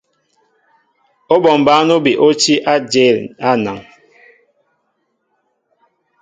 [1.33, 3.77] Óbɔŋ bǎn óbi ó tí á ajěl á anaŋ.